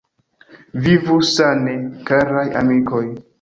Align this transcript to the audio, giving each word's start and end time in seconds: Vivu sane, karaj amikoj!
Vivu 0.85 1.17
sane, 1.33 1.75
karaj 2.09 2.49
amikoj! 2.63 3.05